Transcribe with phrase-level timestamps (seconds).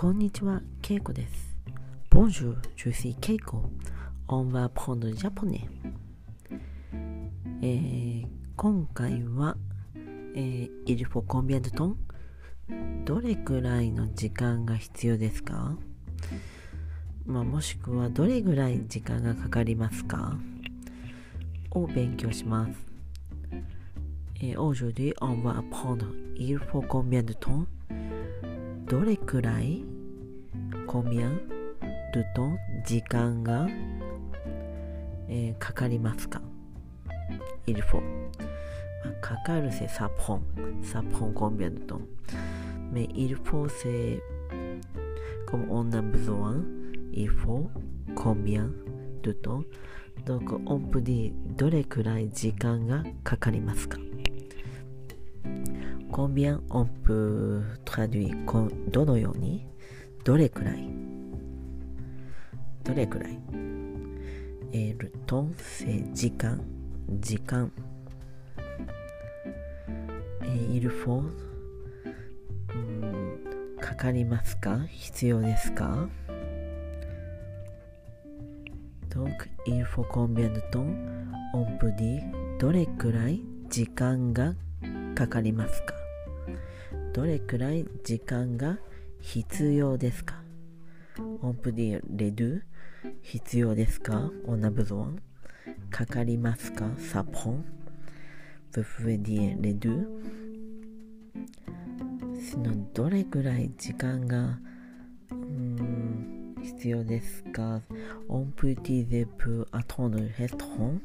[0.00, 1.54] こんにちは、ケイコです。
[2.10, 3.68] Bonjour, je suis Keiko.
[4.28, 5.68] On va prendre japonais.
[7.60, 8.26] えー
[8.56, 9.58] 今回は、
[10.34, 11.96] えー、il faut combien de temps?
[13.04, 15.76] どれくらいの時間が必要ですか
[17.26, 20.38] まあ、もしくはどれぐらい時間がかかりますか
[21.72, 22.72] を勉強します。
[24.40, 27.66] えー Aujourd'hui, on va apprendre il faut combien de temps?
[28.90, 29.84] どれくらい
[30.88, 31.38] combien
[32.12, 33.68] de temps 時間が、
[35.28, 36.42] えーかかりますか
[37.68, 40.40] il faut まあかかる c'est ça prend
[40.82, 42.00] ça prend combien de temps
[42.92, 44.20] mais il faut c'est
[45.46, 46.60] comme on a besoin
[47.12, 47.70] il faut
[48.16, 48.72] combien
[49.22, 49.62] de temps
[50.26, 53.98] donc on peut dire どれくらい時間がかかりますか
[56.20, 57.96] コンビアン音符ト
[58.90, 59.66] どのように
[60.22, 60.86] どれくらい
[62.84, 63.38] どれくらい
[64.70, 66.62] えるとんせ時間
[67.08, 67.72] 時間
[70.70, 71.20] いるフォ
[73.80, 76.06] かかりますか必要ですか
[79.08, 82.20] どんくいるフォーコンビアンとん音符に
[82.58, 83.40] どれくらい
[83.70, 84.54] 時間が
[85.14, 85.99] かかりますか
[87.12, 88.78] どれくらい時間が
[89.20, 90.42] 必要ですか？
[91.42, 92.60] オンプディレドゥ
[93.22, 94.30] 必要ですか？
[94.46, 95.18] オナブゾワン
[95.90, 96.88] かかりますか？
[96.98, 97.64] サポン
[98.72, 100.06] ブフディレドゥ
[102.50, 104.58] そのどれくらい時間が
[105.32, 107.82] うん必要ですか？
[108.28, 111.02] オンプティゼプアトヌヘストホン。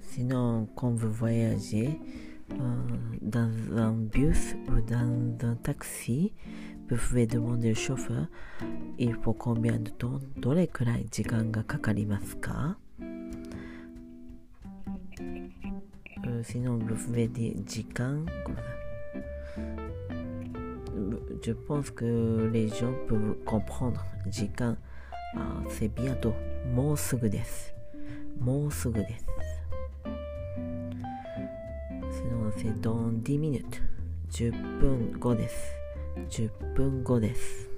[0.00, 1.98] Sinon, quand vous voyagez,
[3.21, 6.33] dans un bus ou dans un taxi,
[6.89, 8.27] vous pouvez demander au chauffeur
[8.97, 12.77] il faut combien de temps どれくらい時間がかかりますか
[16.27, 18.61] Euh, Sinon, vous pouvez dire 時間 comme ça.
[21.41, 24.77] Je pense que les gens peuvent comprendre 時間
[25.35, 26.33] Ah, c'est bientôt
[26.75, 27.73] もうすぐです
[28.39, 29.25] もうすぐです
[32.56, 33.82] c'est dans 10 minutes.
[34.30, 35.72] 10分後です。
[36.30, 37.68] 10分後です。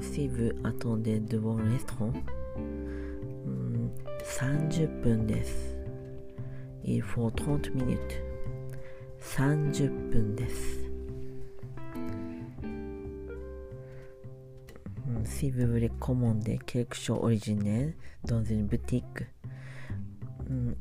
[0.00, 2.12] Si vous attendez devant le restaurant,
[4.24, 5.76] 30分です。
[6.84, 8.22] Il faut 30 minutes.
[9.20, 10.88] 30分です。
[15.24, 17.94] Si vous voulez commander quelque chose originel
[18.24, 19.04] dans une boutique,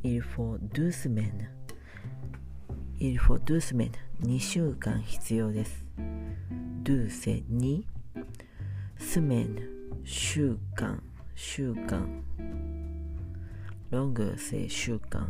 [0.04, 1.50] il faut deux semaines.
[3.00, 3.92] Il faut deux semaines.
[4.24, 5.86] 2週間必要です。
[6.84, 7.84] deux c'est 2。
[9.00, 9.56] semaine
[10.04, 11.02] 週間
[11.36, 12.24] 週間
[13.92, 15.28] long c'est 週間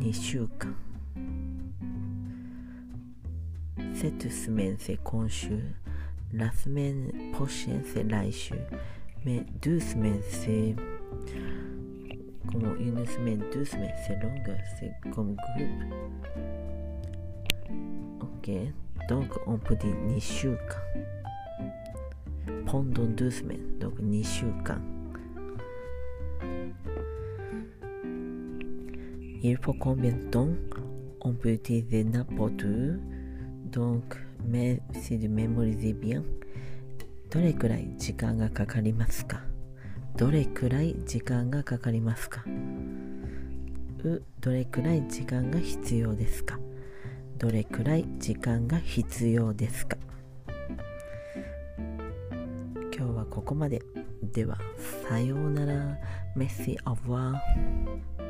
[0.00, 0.74] 2週間
[3.94, 5.58] cette semaine c'est 今週
[6.32, 8.54] la semaine prochaine c'est 来週
[9.24, 10.76] mais deux semaines c'est
[12.51, 15.69] comme une semaine deux semaines c'est longue c'est comme groupe
[18.21, 18.51] ok
[19.09, 21.03] donc on peut dire 2週間
[22.65, 24.81] pendant deux semaines donc 2週間
[29.43, 30.49] il faut combien de temps
[31.21, 32.97] on peut utiliser n'importe où
[33.71, 36.23] donc merci de mémoriser bien
[37.29, 39.41] どれくらい時間がかかりますか
[40.16, 42.44] どれくらい時間がかかりますか？
[44.04, 46.58] うどれくらい時間が必要ですか？
[47.38, 49.96] どれくらい時間が必要ですか？
[52.94, 53.82] 今日はここまで。
[54.22, 54.58] では
[55.08, 55.98] さようなら。
[56.34, 58.21] メッシオブワー